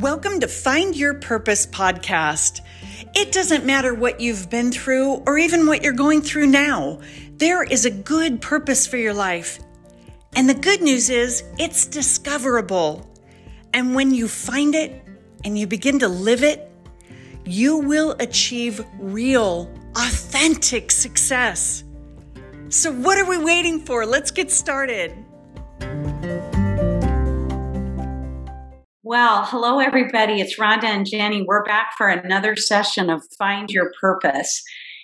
[0.00, 2.62] Welcome to Find Your Purpose podcast.
[3.14, 7.00] It doesn't matter what you've been through or even what you're going through now,
[7.32, 9.58] there is a good purpose for your life.
[10.34, 13.14] And the good news is it's discoverable.
[13.74, 15.04] And when you find it
[15.44, 16.72] and you begin to live it,
[17.44, 21.84] you will achieve real, authentic success.
[22.70, 24.06] So, what are we waiting for?
[24.06, 25.12] Let's get started.
[29.10, 30.40] Well, hello, everybody.
[30.40, 31.44] It's Rhonda and Jenny.
[31.44, 34.62] We're back for another session of Find Your Purpose.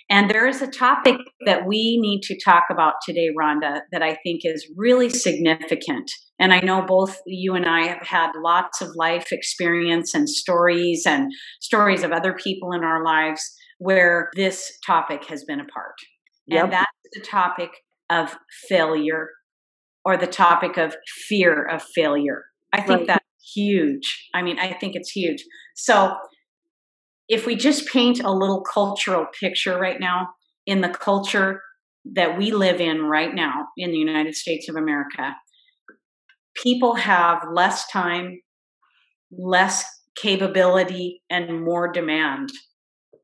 [0.09, 4.17] And there is a topic that we need to talk about today, Rhonda, that I
[4.23, 6.09] think is really significant.
[6.39, 11.03] And I know both you and I have had lots of life experience and stories
[11.05, 11.29] and
[11.59, 13.43] stories of other people in our lives
[13.77, 15.95] where this topic has been a part.
[16.45, 16.63] Yep.
[16.63, 17.71] And that's the topic
[18.09, 18.37] of
[18.69, 19.31] failure
[20.05, 20.95] or the topic of
[21.27, 22.45] fear of failure.
[22.71, 23.07] I think right.
[23.07, 23.23] that
[23.55, 24.29] huge.
[24.33, 25.43] I mean, I think it's huge.
[25.75, 26.15] So,
[27.29, 30.29] if we just paint a little cultural picture right now,
[30.65, 31.61] in the culture
[32.13, 35.35] that we live in right now in the United States of America,
[36.55, 38.39] people have less time,
[39.31, 42.49] less capability, and more demand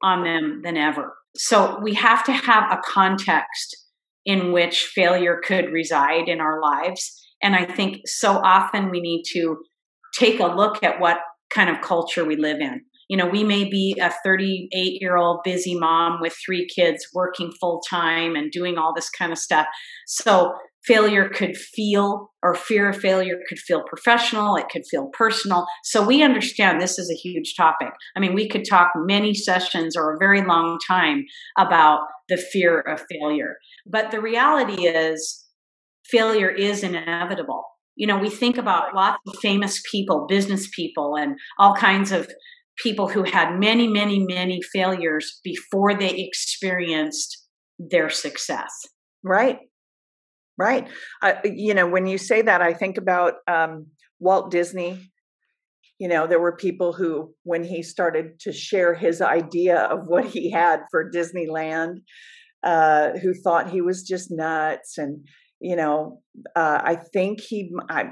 [0.01, 1.13] on them than ever.
[1.35, 3.77] So, we have to have a context
[4.25, 7.19] in which failure could reside in our lives.
[7.41, 9.57] And I think so often we need to
[10.13, 11.17] take a look at what
[11.49, 12.81] kind of culture we live in.
[13.09, 17.51] You know, we may be a 38 year old busy mom with three kids working
[17.59, 19.67] full time and doing all this kind of stuff.
[20.07, 20.53] So,
[20.85, 25.65] failure could feel, or fear of failure could feel professional, it could feel personal.
[25.83, 27.89] So, we understand this is a huge topic.
[28.15, 31.25] I mean, we could talk many sessions or a very long time
[31.57, 33.57] about the fear of failure.
[33.85, 35.45] But the reality is,
[36.05, 37.63] failure is inevitable
[37.95, 42.27] you know we think about lots of famous people business people and all kinds of
[42.81, 47.43] people who had many many many failures before they experienced
[47.79, 48.71] their success.
[49.23, 49.59] Right.
[50.57, 50.87] Right.
[51.21, 53.87] Uh, you know when you say that i think about um,
[54.19, 55.09] walt disney.
[55.99, 60.25] You know there were people who when he started to share his idea of what
[60.25, 62.01] he had for disneyland
[62.63, 65.25] uh, who thought he was just nuts and
[65.63, 66.19] you know,
[66.55, 68.11] uh, I think he I,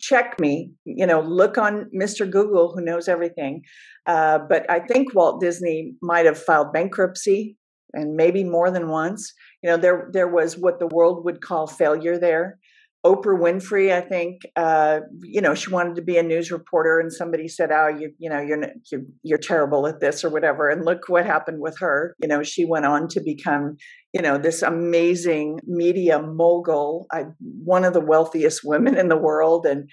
[0.00, 0.72] check me.
[0.84, 2.28] You know, look on Mr.
[2.28, 3.62] Google, who knows everything.
[4.06, 7.58] Uh, but I think Walt Disney might have filed bankruptcy,
[7.92, 9.34] and maybe more than once.
[9.62, 12.58] You know, there there was what the world would call failure there.
[13.06, 17.12] Oprah Winfrey, I think, uh, you know, she wanted to be a news reporter, and
[17.12, 18.60] somebody said, "Oh, you, you know, you're,
[18.90, 22.16] you're you're terrible at this or whatever." And look what happened with her.
[22.20, 23.76] You know, she went on to become,
[24.12, 29.64] you know, this amazing media mogul, I, one of the wealthiest women in the world,
[29.64, 29.88] and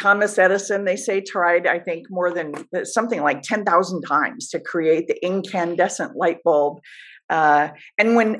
[0.00, 2.52] Thomas Edison, they say, tried, I think, more than
[2.84, 6.80] something like 10,000 times to create the incandescent light bulb.
[7.28, 8.38] Uh, and when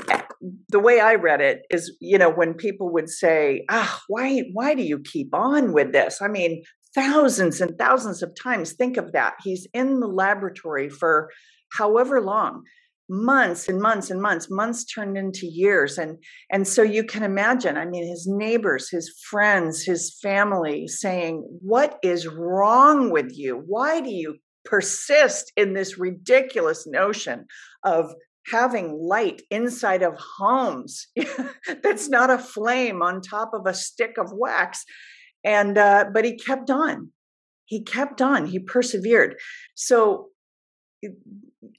[0.68, 4.74] the way I read it is, you know, when people would say, "Ah, why, why
[4.74, 6.62] do you keep on with this?" I mean,
[6.94, 8.72] thousands and thousands of times.
[8.72, 9.34] Think of that.
[9.42, 11.30] He's in the laboratory for
[11.72, 12.62] however long,
[13.08, 14.48] months and months and months.
[14.50, 16.18] Months turned into years, and
[16.50, 17.76] and so you can imagine.
[17.76, 23.62] I mean, his neighbors, his friends, his family saying, "What is wrong with you?
[23.66, 24.36] Why do you?"
[24.66, 27.46] persist in this ridiculous notion
[27.84, 28.12] of
[28.50, 31.08] having light inside of homes
[31.82, 34.84] that's not a flame on top of a stick of wax.
[35.44, 37.10] And uh, but he kept on.
[37.66, 38.46] He kept on.
[38.46, 39.36] He persevered.
[39.74, 40.28] So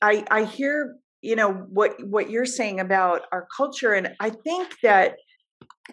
[0.02, 4.76] i i hear you know what what you're saying about our culture and i think
[4.84, 5.16] that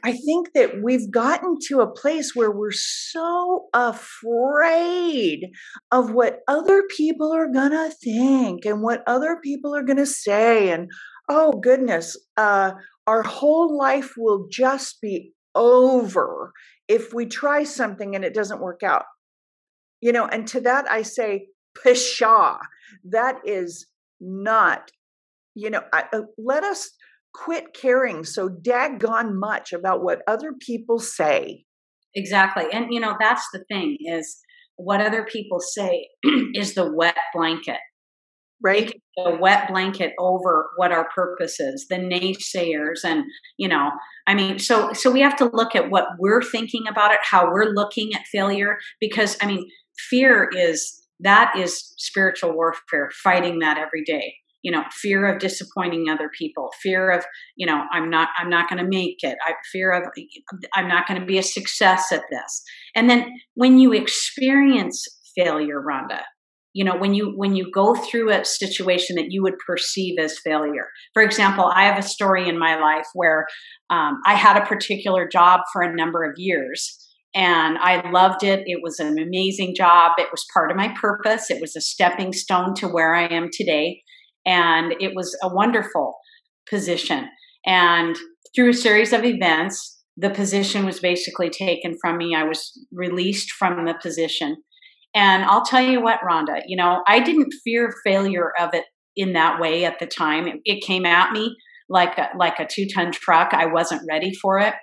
[0.02, 5.50] I think that we've gotten to a place where we're so afraid
[5.92, 10.06] of what other people are going to think and what other people are going to
[10.06, 10.70] say.
[10.70, 10.90] And
[11.28, 12.72] oh, goodness, uh,
[13.06, 16.52] our whole life will just be over
[16.88, 19.04] if we try something and it doesn't work out.
[20.00, 21.46] You know, and to that I say,
[21.82, 22.58] pshaw,
[23.04, 23.86] that is
[24.20, 24.90] not,
[25.54, 26.90] you know, I, uh, let us
[27.34, 31.64] quit caring so daggone much about what other people say.
[32.14, 32.64] Exactly.
[32.72, 34.38] And you know, that's the thing is
[34.76, 36.08] what other people say
[36.54, 37.78] is the wet blanket.
[38.62, 38.94] Right.
[39.16, 43.24] The wet blanket over what our purpose is, the naysayers and
[43.58, 43.90] you know,
[44.26, 47.50] I mean, so so we have to look at what we're thinking about it, how
[47.50, 49.68] we're looking at failure, because I mean,
[50.08, 54.34] fear is that is spiritual warfare, fighting that every day
[54.64, 57.24] you know fear of disappointing other people fear of
[57.54, 60.02] you know i'm not i'm not going to make it I, fear of
[60.74, 62.62] i'm not going to be a success at this.
[62.96, 65.06] And then when you experience
[65.36, 66.22] failure rhonda
[66.72, 70.38] you know when you when you go through a situation that you would perceive as
[70.38, 70.88] failure.
[71.12, 73.46] For example i have a story in my life where
[73.90, 76.98] um, i had a particular job for a number of years
[77.34, 78.62] and i loved it.
[78.66, 80.12] It was an amazing job.
[80.18, 81.50] It was part of my purpose.
[81.50, 84.02] It was a stepping stone to where i am today
[84.46, 86.14] and it was a wonderful
[86.68, 87.28] position
[87.66, 88.16] and
[88.54, 93.50] through a series of events the position was basically taken from me i was released
[93.52, 94.56] from the position
[95.14, 98.84] and I'll tell you what, Rhonda, you know, I didn't fear failure of it
[99.16, 100.48] in that way at the time.
[100.48, 101.56] It, it came at me
[101.88, 103.54] like a, like a two ton truck.
[103.54, 104.74] I wasn't ready for it.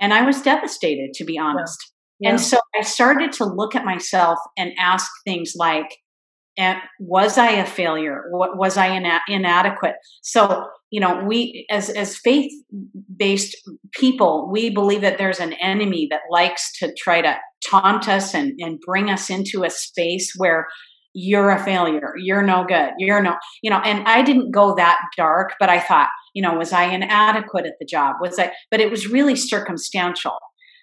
[0.00, 1.78] And I was devastated, to be honest.
[2.18, 2.28] Yeah.
[2.28, 2.30] Yeah.
[2.30, 5.98] And so I started to look at myself and ask things like,
[6.56, 8.22] and was I a failure?
[8.30, 9.96] Was I ina- inadequate?
[10.22, 12.52] So you know, we as as faith
[13.16, 13.56] based
[13.92, 17.36] people, we believe that there's an enemy that likes to try to
[17.68, 20.68] taunt us and and bring us into a space where
[21.12, 23.80] you're a failure, you're no good, you're no, you know.
[23.84, 27.74] And I didn't go that dark, but I thought, you know, was I inadequate at
[27.80, 28.16] the job?
[28.20, 28.52] Was I?
[28.70, 30.36] But it was really circumstantial.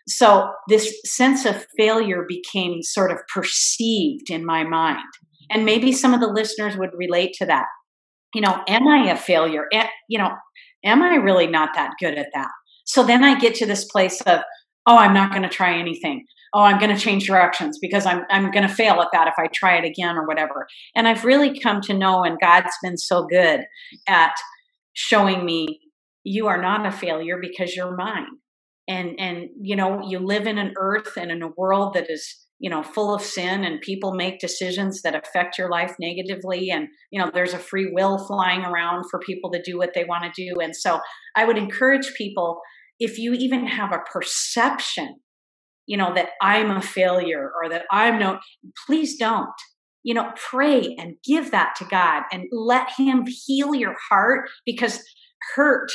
[0.08, 5.00] So this sense of failure became sort of perceived in my mind
[5.52, 7.66] and maybe some of the listeners would relate to that.
[8.34, 9.68] You know, am I a failure?
[10.08, 10.32] You know,
[10.86, 12.50] am I really not that good at that?
[12.86, 14.40] So then I get to this place of,
[14.88, 16.26] oh, I'm not going to try anything.
[16.54, 19.36] Oh, I'm going to change directions because I'm I'm going to fail at that if
[19.38, 20.68] I try it again or whatever.
[20.96, 23.62] And I've really come to know, and God's been so good
[24.08, 24.34] at
[24.94, 25.80] showing me
[26.24, 28.28] you are not a failure because you're mine.
[28.88, 32.46] And and you know, you live in an earth and in a world that is
[32.62, 36.88] you know full of sin and people make decisions that affect your life negatively and
[37.10, 40.24] you know there's a free will flying around for people to do what they want
[40.24, 40.62] to do.
[40.62, 41.02] And so
[41.36, 42.62] i would encourage people
[43.00, 45.16] if you even have a perception
[45.88, 48.40] you know that i'm a failure or that i'm no
[48.88, 49.50] please don't.
[50.04, 55.04] You know pray and give that to god and let him heal your heart because
[55.56, 55.92] hurt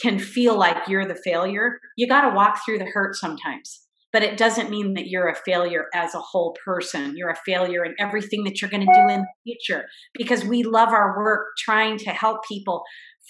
[0.00, 1.78] can feel like you're the failure.
[1.98, 3.81] You got to walk through the hurt sometimes
[4.12, 7.14] but it doesn't mean that you're a failure as a whole person.
[7.16, 10.62] You're a failure in everything that you're going to do in the future because we
[10.62, 12.82] love our work trying to help people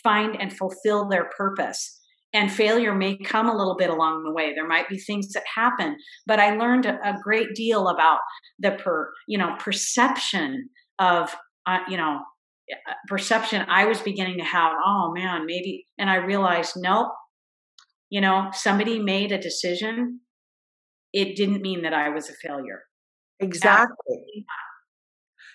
[0.02, 2.00] find and fulfill their purpose.
[2.34, 4.54] And failure may come a little bit along the way.
[4.54, 5.96] There might be things that happen,
[6.26, 8.20] but I learned a, great deal about
[8.58, 11.34] the per, you know, perception of,
[11.66, 12.20] uh, you know,
[13.06, 14.72] perception I was beginning to have.
[14.84, 17.12] Oh man, maybe, and I realized, nope.
[18.08, 20.20] You know, somebody made a decision
[21.12, 22.82] it didn't mean that I was a failure.
[23.40, 24.46] Exactly.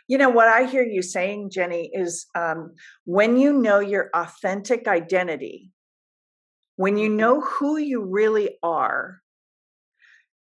[0.07, 2.74] You know, what I hear you saying, Jenny, is um,
[3.06, 5.71] when you know your authentic identity,
[6.77, 7.18] when you mm-hmm.
[7.18, 9.19] know who you really are,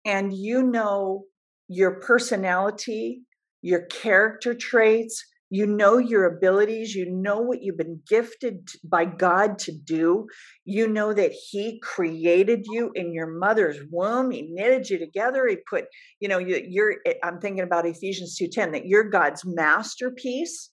[0.05, 1.25] and you know
[1.67, 3.23] your personality,
[3.61, 9.57] your character traits, you know your abilities you know what you've been gifted by god
[9.59, 10.27] to do.
[10.65, 14.31] You know that he created you in your mother's womb.
[14.31, 15.47] He knitted you together.
[15.47, 15.85] He put
[16.19, 20.71] you know you, you're eh, i'm thinking about ephesians 2.10 that you're god's masterpiece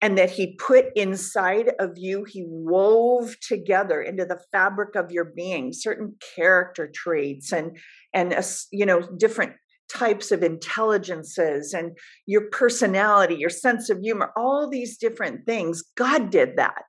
[0.00, 5.24] and that he put inside of you he wove together into the fabric of your
[5.24, 7.78] being certain character traits and
[8.12, 8.34] and
[8.70, 9.52] you know different
[9.92, 15.82] types of intelligences and your personality, your sense of humor, all these different things.
[15.96, 16.82] God did that.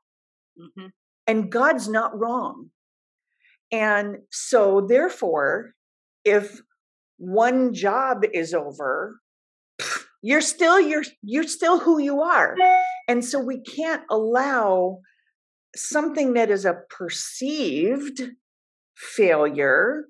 [0.60, 0.88] Mm-hmm.
[1.28, 2.70] And God's not wrong.
[3.72, 5.72] And so, therefore,
[6.24, 6.62] if
[7.18, 9.20] one job is over,
[10.22, 12.56] you're still you're you're still who you are.
[13.08, 15.00] And so we can't allow
[15.75, 18.22] something that is a perceived
[18.96, 20.06] failure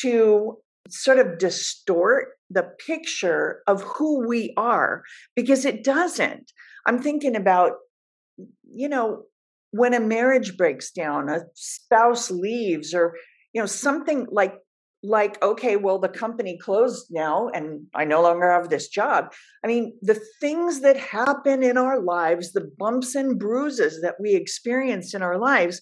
[0.00, 0.58] to
[0.90, 5.02] sort of distort the picture of who we are
[5.36, 6.52] because it doesn't.
[6.86, 7.72] I'm thinking about,
[8.72, 9.24] you know,
[9.70, 13.16] when a marriage breaks down, a spouse leaves, or,
[13.52, 14.54] you know, something like,
[15.02, 19.32] like, okay, well, the company closed now and I no longer have this job.
[19.64, 24.34] I mean, the things that happen in our lives, the bumps and bruises that we
[24.34, 25.80] experience in our lives,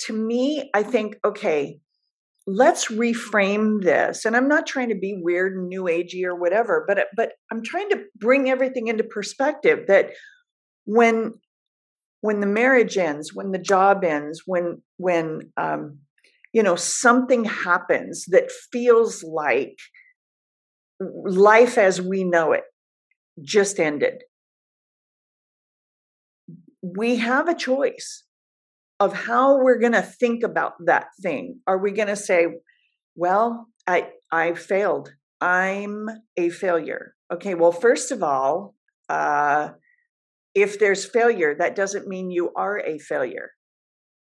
[0.00, 1.78] to me, I think, okay,
[2.46, 6.84] let's reframe this and i'm not trying to be weird and new agey or whatever
[6.88, 10.10] but but i'm trying to bring everything into perspective that
[10.84, 11.32] when
[12.22, 15.98] when the marriage ends when the job ends when when um
[16.52, 19.76] you know something happens that feels like
[21.00, 22.64] life as we know it
[23.42, 24.22] just ended.
[26.82, 28.24] We have a choice
[29.00, 31.58] of how we're going to think about that thing.
[31.66, 32.46] Are we going to say,
[33.16, 35.12] well, I I failed.
[35.40, 37.14] I'm a failure.
[37.32, 38.74] Okay, well, first of all,
[39.08, 39.70] uh,
[40.54, 43.52] if there's failure, that doesn't mean you are a failure.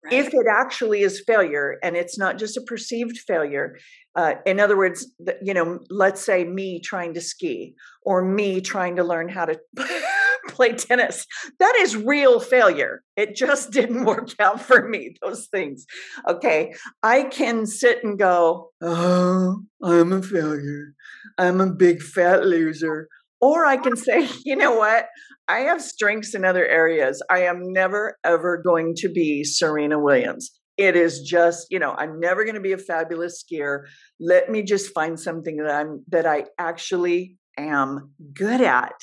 [0.05, 0.15] Right.
[0.15, 3.77] If it actually is failure and it's not just a perceived failure,
[4.17, 5.11] uh, in other words,
[5.43, 9.59] you know, let's say me trying to ski or me trying to learn how to
[10.55, 11.27] play tennis,
[11.59, 13.03] that is real failure.
[13.17, 15.87] It just didn't work out for me, those things.
[16.29, 16.75] Okay.
[17.03, 20.95] I can sit and go, oh, I'm a failure.
[21.39, 23.09] I'm a big fat loser.
[23.41, 25.07] Or I can say, you know what?
[25.49, 27.23] I have strengths in other areas.
[27.31, 30.51] I am never, ever going to be Serena Williams.
[30.77, 33.83] It is just, you know, I'm never going to be a fabulous skier.
[34.19, 38.95] Let me just find something that I'm, that I actually am good at.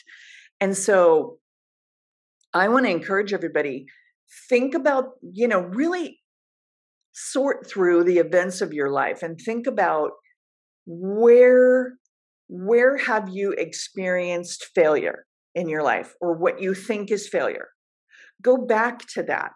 [0.60, 1.38] And so
[2.54, 3.86] I want to encourage everybody
[4.50, 6.20] think about, you know, really
[7.14, 10.12] sort through the events of your life and think about
[10.86, 11.94] where
[12.48, 17.70] where have you experienced failure in your life or what you think is failure?
[18.42, 19.52] Go back to that.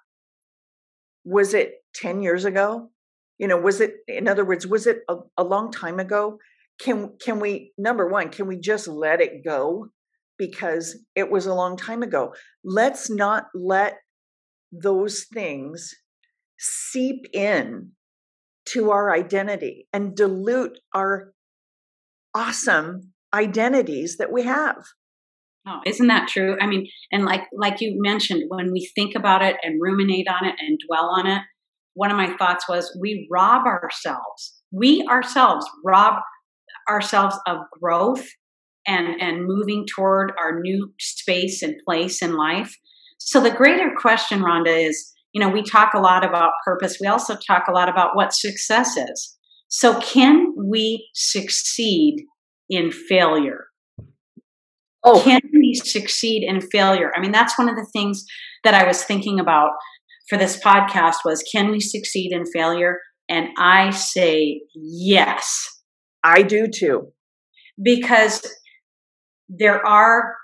[1.26, 2.90] Was it 10 years ago?
[3.38, 6.38] You know, was it, in other words, was it a, a long time ago?
[6.80, 9.90] Can, can we, number one, can we just let it go
[10.38, 12.34] because it was a long time ago?
[12.64, 13.96] Let's not let
[14.72, 15.94] those things
[16.60, 17.92] seep in
[18.68, 21.34] to our identity and dilute our
[22.34, 24.78] awesome identities that we have.
[25.68, 26.58] Oh, isn't that true?
[26.62, 30.48] I mean, and like like you mentioned, when we think about it and ruminate on
[30.48, 31.42] it and dwell on it,
[31.96, 34.62] one of my thoughts was we rob ourselves.
[34.72, 36.22] We ourselves rob
[36.88, 38.28] ourselves of growth
[38.88, 42.76] and and moving toward our new space and place in life.
[43.18, 46.98] So the greater question, Rhonda, is you know we talk a lot about purpose.
[47.02, 49.38] We also talk a lot about what success is.
[49.68, 52.24] So, can we succeed
[52.70, 53.66] in failure?
[55.04, 55.22] Oh.
[55.22, 57.12] Can we succeed in failure?
[57.16, 58.26] I mean, that's one of the things
[58.64, 59.72] that I was thinking about
[60.30, 63.00] for this podcast was can we succeed in failure?
[63.30, 65.68] And I say yes.
[66.24, 67.12] I do too.
[67.82, 68.42] Because
[69.50, 70.36] there are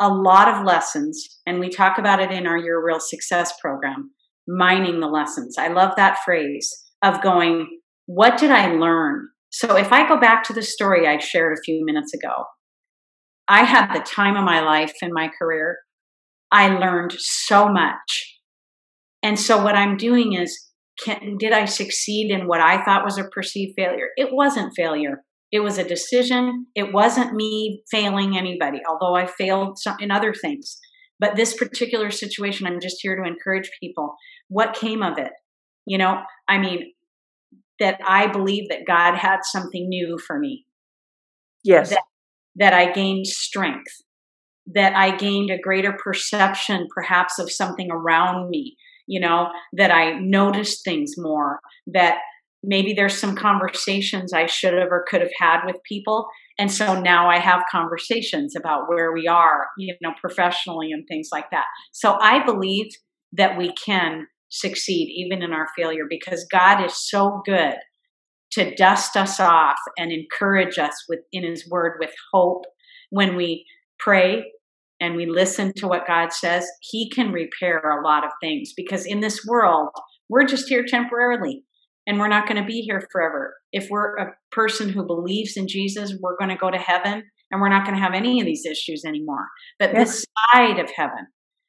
[0.00, 4.10] a lot of lessons, and we talk about it in our Your Real Success program,
[4.48, 5.56] mining the lessons.
[5.58, 6.70] I love that phrase
[7.02, 9.28] of going, what did I learn?
[9.50, 12.44] So if I go back to the story I shared a few minutes ago,
[13.46, 15.78] I had the time of my life in my career.
[16.50, 18.40] I learned so much.
[19.22, 20.70] And so what I'm doing is,
[21.02, 24.08] can, did I succeed in what I thought was a perceived failure?
[24.16, 25.24] It wasn't failure.
[25.54, 26.66] It was a decision.
[26.74, 30.80] It wasn't me failing anybody, although I failed in other things.
[31.20, 34.16] But this particular situation, I'm just here to encourage people.
[34.48, 35.30] What came of it?
[35.86, 36.18] You know,
[36.48, 36.92] I mean,
[37.78, 40.66] that I believe that God had something new for me.
[41.62, 41.90] Yes.
[41.90, 42.02] That,
[42.56, 44.02] that I gained strength,
[44.74, 48.74] that I gained a greater perception perhaps of something around me,
[49.06, 52.18] you know, that I noticed things more, that
[52.66, 56.26] maybe there's some conversations I should have or could have had with people.
[56.58, 61.28] And so now I have conversations about where we are, you know, professionally and things
[61.32, 61.64] like that.
[61.92, 62.86] So I believe
[63.32, 67.74] that we can succeed even in our failure because God is so good
[68.52, 72.64] to dust us off and encourage us within his word with hope
[73.10, 73.66] when we
[73.98, 74.44] pray
[75.00, 79.06] and we listen to what God says he can repair a lot of things because
[79.06, 79.88] in this world
[80.28, 81.64] we're just here temporarily
[82.06, 83.54] and we're not going to be here forever.
[83.72, 87.60] If we're a person who believes in Jesus we're going to go to heaven and
[87.60, 89.46] we're not going to have any of these issues anymore.
[89.78, 90.08] But yes.
[90.08, 91.26] this side of heaven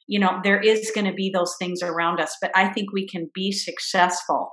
[0.08, 3.08] you know there is going to be those things around us but i think we
[3.08, 4.52] can be successful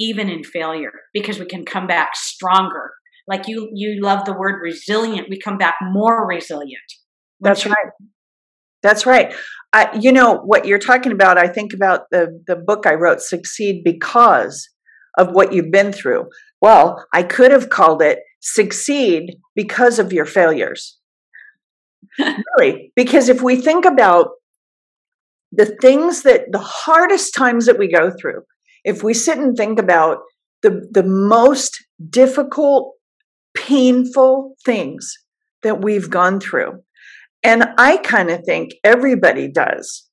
[0.00, 2.90] even in failure because we can come back stronger.
[3.28, 6.80] Like you you love the word resilient we come back more resilient.
[7.40, 7.76] That's right.
[8.82, 9.32] that's right.
[9.72, 13.20] I, you know what you're talking about i think about the the book i wrote
[13.20, 14.68] succeed because
[15.18, 16.28] of what you've been through.
[16.60, 20.98] Well i could have called it succeed because of your failures.
[22.58, 24.30] Really because if we think about
[25.52, 28.42] the things that the hardest times that we go through,
[28.84, 30.18] if we sit and think about
[30.62, 32.94] the, the most difficult,
[33.54, 35.12] painful things
[35.62, 36.82] that we've gone through,
[37.42, 40.08] and I kind of think everybody does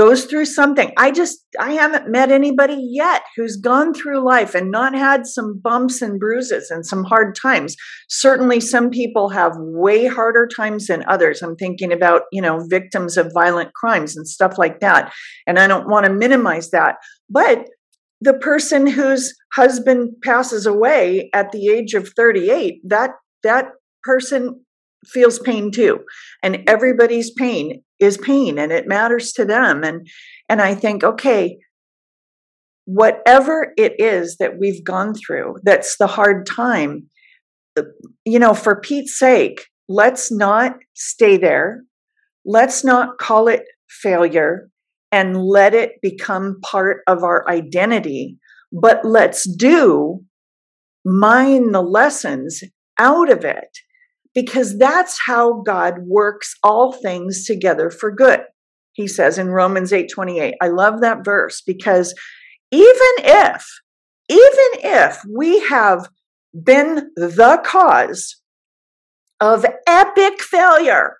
[0.00, 0.90] goes through something.
[0.96, 5.60] I just, I haven't met anybody yet who's gone through life and not had some
[5.62, 7.76] bumps and bruises and some hard times.
[8.08, 11.42] Certainly, some people have way harder times than others.
[11.42, 15.12] I'm thinking about, you know, victims of violent crimes and stuff like that.
[15.46, 16.94] And I don't want to minimize that.
[17.28, 17.66] But
[18.22, 23.10] the person whose husband passes away at the age of 38, that,
[23.42, 23.66] that
[24.02, 24.64] person
[25.04, 26.00] feels pain too
[26.42, 29.84] and everybody's pain is pain and it matters to them.
[29.84, 30.06] And
[30.48, 31.58] and i think okay
[32.86, 37.06] whatever it is that we've gone through that's the hard time
[38.24, 41.82] you know for pete's sake let's not stay there.
[42.46, 44.70] Let's not call it failure
[45.10, 48.38] and let it become part of our identity.
[48.72, 50.20] But let's do
[51.04, 52.62] mine the lessons
[52.98, 53.78] out of it
[54.34, 58.40] because that's how God works all things together for good.
[58.92, 60.54] He says in Romans 8:28.
[60.60, 62.14] I love that verse because
[62.70, 63.66] even if
[64.28, 66.08] even if we have
[66.52, 68.40] been the cause
[69.40, 71.16] of epic failure,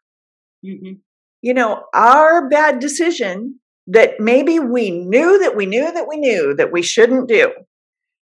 [0.65, 0.95] mm-hmm.
[1.43, 6.55] you know, our bad decision that maybe we knew that we knew that we knew
[6.55, 7.53] that we shouldn't do,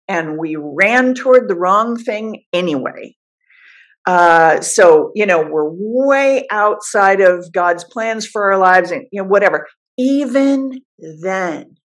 [0.06, 3.14] and we ran toward the wrong thing anyway.
[4.08, 9.20] Uh, so, you know, we're way outside of God's plans for our lives and, you
[9.20, 9.66] know, whatever.
[9.98, 11.76] Even then,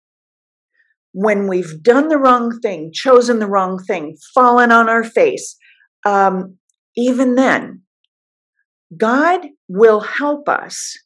[1.11, 5.57] when we've done the wrong thing, chosen the wrong thing, fallen on our face,
[6.07, 6.59] um,
[6.97, 7.83] even then,
[8.97, 10.97] God will help us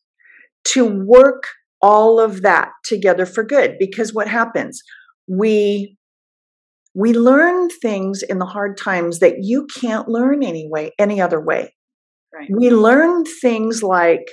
[0.64, 1.44] to work
[1.80, 4.82] all of that together for good because what happens?
[5.26, 5.96] We
[6.96, 11.74] we learn things in the hard times that you can't learn anyway any other way.
[12.34, 12.50] Right.
[12.50, 14.26] we learn things like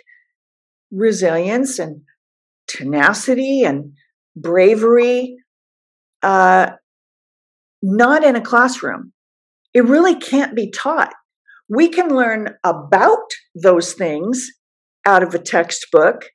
[0.92, 2.02] resilience and
[2.68, 3.94] tenacity and
[4.36, 5.38] bravery
[6.22, 6.72] uh,
[7.82, 9.12] not in a classroom.
[9.74, 11.14] It really can't be taught.
[11.70, 14.50] We can learn about those things
[15.06, 16.26] out of a textbook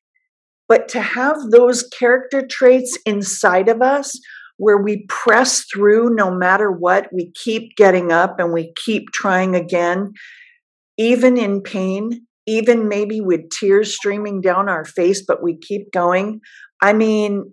[0.68, 4.20] but to have those character traits inside of us
[4.58, 7.08] where we press through no matter what.
[7.12, 10.12] We keep getting up and we keep trying again,
[10.98, 16.40] even in pain, even maybe with tears streaming down our face, but we keep going.
[16.82, 17.52] I mean,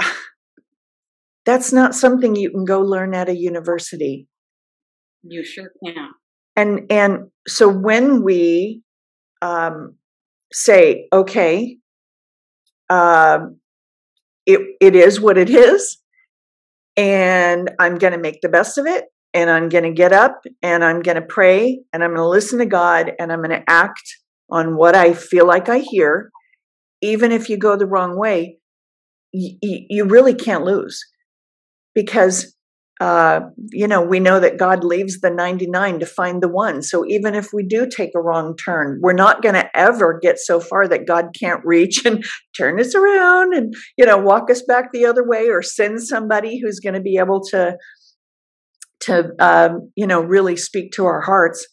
[1.44, 4.26] that's not something you can go learn at a university.
[5.22, 6.10] You sure can.
[6.56, 8.82] And and so when we
[9.42, 9.96] um,
[10.52, 11.78] say, okay,
[12.88, 13.56] um,
[14.46, 15.99] it it is what it is,
[16.96, 19.04] and I'm going to make the best of it.
[19.32, 22.28] And I'm going to get up and I'm going to pray and I'm going to
[22.28, 24.02] listen to God and I'm going to act
[24.50, 26.30] on what I feel like I hear.
[27.00, 28.58] Even if you go the wrong way,
[29.32, 31.00] y- y- you really can't lose
[31.94, 32.56] because
[33.00, 33.40] uh,
[33.72, 36.82] you know, we know that God leaves the 99 to find the one.
[36.82, 40.38] So even if we do take a wrong turn, we're not going to ever get
[40.38, 42.22] so far that God can't reach and
[42.56, 46.60] turn us around and, you know, walk us back the other way or send somebody
[46.60, 47.78] who's going to be able to,
[49.00, 51.66] to, um, you know, really speak to our hearts.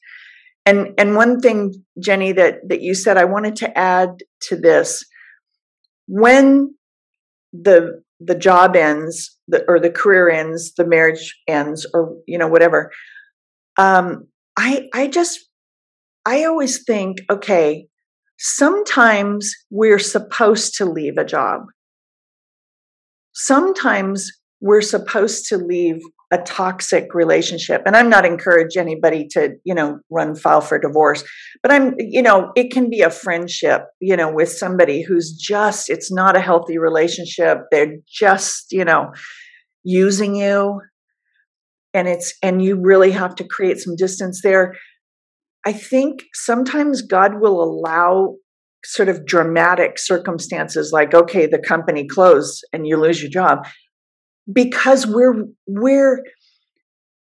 [0.66, 5.04] And, and one thing, Jenny, that, that you said, I wanted to add to this.
[6.08, 6.74] When
[7.52, 12.48] the the job ends the, or the career ends the marriage ends or you know
[12.48, 12.92] whatever.
[13.78, 14.28] Um
[14.58, 15.40] i i just
[16.26, 17.88] i always think okay
[18.38, 21.62] sometimes we're supposed to leave a job.
[23.34, 26.00] Sometimes we're supposed to leave
[26.32, 27.84] a toxic relationship.
[27.86, 31.24] And i'm not encourage anybody to you know run file for divorce
[31.62, 35.90] but i'm you know it can be a friendship you know with somebody who's just
[35.90, 37.60] it's not a healthy relationship.
[37.72, 39.12] They're just you know
[39.84, 40.82] using you.
[41.94, 44.76] And it's and you really have to create some distance there.
[45.66, 48.36] I think sometimes god will allow
[48.86, 53.66] sort of dramatic circumstances like okay the company closed and you lose your job
[54.52, 56.24] because we're we're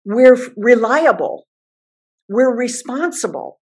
[0.06, 1.47] we're reliable.
[2.30, 3.61] We're responsible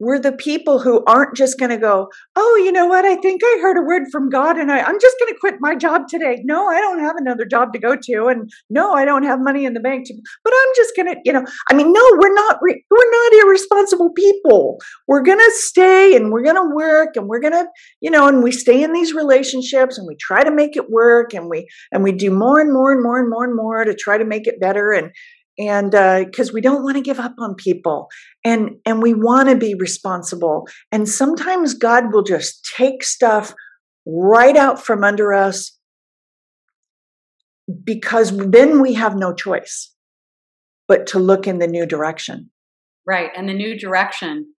[0.00, 3.04] we're the people who aren't just going to go, oh, you know what?
[3.04, 5.56] I think I heard a word from God and I, I'm just going to quit
[5.60, 6.42] my job today.
[6.44, 8.26] No, I don't have another job to go to.
[8.26, 11.20] And no, I don't have money in the bank to, but I'm just going to,
[11.24, 14.78] you know, I mean, no, we're not, re- we're not irresponsible people.
[15.06, 17.66] We're going to stay and we're going to work and we're going to,
[18.00, 21.34] you know, and we stay in these relationships and we try to make it work
[21.34, 23.94] and we, and we do more and more and more and more and more to
[23.94, 24.92] try to make it better.
[24.92, 25.10] And,
[25.58, 25.90] and
[26.26, 28.08] because uh, we don't want to give up on people
[28.44, 33.54] and and we want to be responsible and sometimes god will just take stuff
[34.06, 35.78] right out from under us
[37.84, 39.94] because then we have no choice
[40.86, 42.50] but to look in the new direction.
[43.06, 44.54] Right and the new direction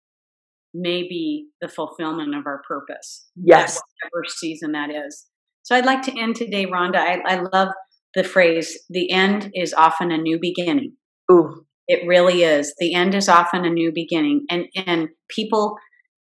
[0.73, 3.81] may be the fulfillment of our purpose yes.
[4.03, 5.25] whatever season that is.
[5.63, 6.97] So i'd like to end today rhonda.
[6.97, 7.69] I, I love
[8.15, 10.93] the phrase the end is often a new beginning
[11.31, 11.65] Ooh.
[11.87, 12.73] It really is.
[12.77, 14.45] The end is often a new beginning.
[14.49, 15.75] And and people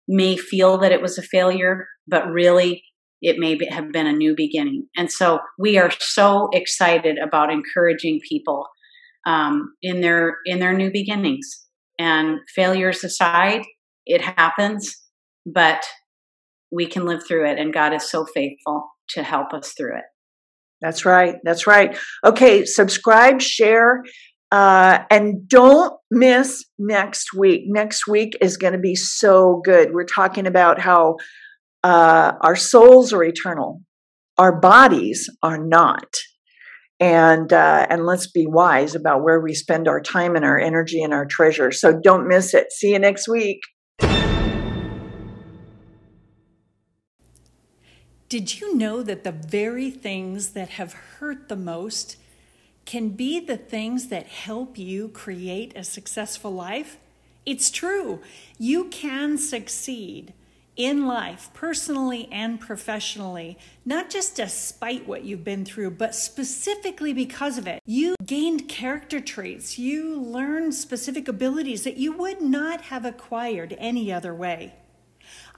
[0.07, 2.83] may feel that it was a failure, but really
[3.21, 4.87] it may be, have been a new beginning.
[4.97, 8.67] And so we are so excited about encouraging people
[9.27, 11.65] um, in their in their new beginnings.
[11.99, 13.63] And failures aside,
[14.07, 14.97] it happens,
[15.45, 15.85] but
[16.71, 17.59] we can live through it.
[17.59, 20.05] And God is so faithful to help us through it.
[20.81, 21.37] That's right.
[21.45, 21.99] That's right.
[22.25, 24.05] Okay, subscribe, share,
[24.51, 27.63] uh, and don't miss next week.
[27.67, 29.93] Next week is going to be so good.
[29.93, 31.17] We're talking about how
[31.85, 33.81] uh, our souls are eternal,
[34.37, 36.09] our bodies are not.
[37.01, 41.01] And uh, and let's be wise about where we spend our time and our energy
[41.01, 41.71] and our treasure.
[41.71, 42.73] So don't miss it.
[42.73, 43.61] See you next week.
[48.29, 52.19] Did you know that the very things that have hurt the most
[52.85, 56.99] can be the things that help you create a successful life?
[57.47, 58.21] It's true.
[58.59, 60.35] You can succeed
[60.77, 67.57] in life, personally and professionally, not just despite what you've been through, but specifically because
[67.57, 67.81] of it.
[67.87, 74.13] You gained character traits, you learned specific abilities that you would not have acquired any
[74.13, 74.75] other way.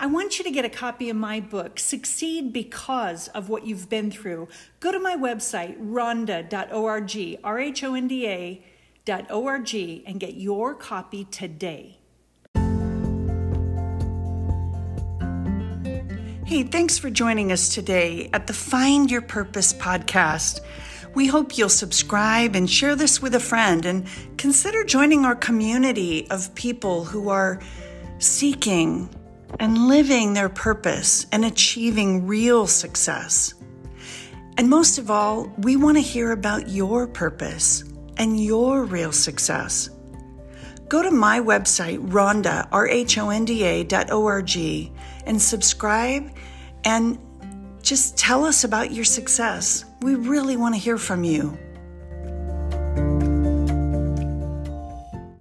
[0.03, 3.91] I want you to get a copy of my book, Succeed Because of What You've
[3.91, 4.49] Been Through.
[4.81, 9.75] Go to my website, rhonda.org, R H O N D A.org,
[10.07, 11.99] and get your copy today.
[16.47, 20.61] Hey, thanks for joining us today at the Find Your Purpose podcast.
[21.15, 24.07] We hope you'll subscribe and share this with a friend and
[24.39, 27.61] consider joining our community of people who are
[28.19, 29.15] seeking
[29.59, 33.55] and living their purpose and achieving real success.
[34.57, 37.85] And most of all, we want to hear about your purpose
[38.17, 39.91] and your real success.
[40.89, 44.93] Go to my website, Rhonda, R-H-O-N-D-A dot O-R-G,
[45.25, 46.31] and subscribe
[46.85, 47.19] and
[47.83, 49.85] just tell us about your success.
[50.03, 51.57] We really want to hear from you.